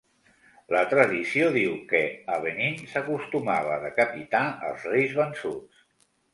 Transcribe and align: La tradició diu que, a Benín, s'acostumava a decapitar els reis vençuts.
La 0.75 0.79
tradició 0.93 1.49
diu 1.57 1.75
que, 1.91 2.01
a 2.37 2.41
Benín, 2.47 2.81
s'acostumava 2.95 3.77
a 3.77 3.79
decapitar 3.87 4.43
els 4.73 4.91
reis 4.93 5.17
vençuts. 5.23 5.89